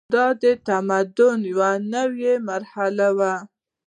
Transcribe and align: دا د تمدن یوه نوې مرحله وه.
دا 0.13 0.25
د 0.41 0.43
تمدن 0.67 1.39
یوه 1.51 1.71
نوې 1.93 2.33
مرحله 2.49 3.07
وه. 3.17 3.33